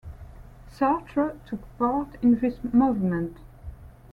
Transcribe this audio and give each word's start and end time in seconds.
Sartre 0.71 1.37
took 1.45 1.59
part 1.77 2.15
in 2.23 2.39
this 2.39 2.55
movement. 2.73 3.37